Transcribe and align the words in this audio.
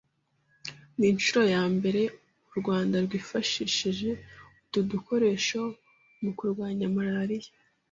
Ni 0.97 1.07
inshuro 1.13 1.41
ya 1.55 1.63
mbere 1.75 2.01
u 2.51 2.53
Rwanda 2.59 2.95
rwifashishije 3.05 4.09
utu 4.59 4.79
dukoresho 4.91 5.61
mu 6.23 6.31
kurwanya 6.37 6.85
malaria 6.97 7.51